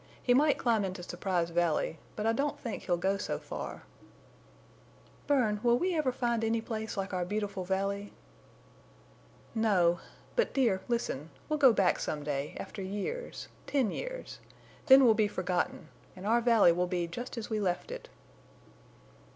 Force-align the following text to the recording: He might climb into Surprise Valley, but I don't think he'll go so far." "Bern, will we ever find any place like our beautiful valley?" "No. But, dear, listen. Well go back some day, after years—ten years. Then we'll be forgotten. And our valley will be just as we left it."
He 0.23 0.33
might 0.33 0.57
climb 0.57 0.83
into 0.83 1.03
Surprise 1.03 1.51
Valley, 1.51 1.99
but 2.15 2.25
I 2.25 2.33
don't 2.33 2.59
think 2.59 2.81
he'll 2.81 2.97
go 2.97 3.17
so 3.19 3.37
far." 3.37 3.83
"Bern, 5.27 5.59
will 5.61 5.77
we 5.77 5.95
ever 5.95 6.11
find 6.11 6.43
any 6.43 6.59
place 6.59 6.97
like 6.97 7.13
our 7.13 7.23
beautiful 7.23 7.65
valley?" 7.65 8.11
"No. 9.53 9.99
But, 10.35 10.55
dear, 10.55 10.81
listen. 10.87 11.29
Well 11.49 11.59
go 11.59 11.71
back 11.71 11.99
some 11.99 12.23
day, 12.23 12.57
after 12.59 12.81
years—ten 12.81 13.91
years. 13.91 14.39
Then 14.87 15.05
we'll 15.05 15.13
be 15.13 15.27
forgotten. 15.27 15.89
And 16.15 16.25
our 16.25 16.41
valley 16.41 16.71
will 16.71 16.87
be 16.87 17.05
just 17.05 17.37
as 17.37 17.51
we 17.51 17.59
left 17.59 17.91
it." 17.91 18.09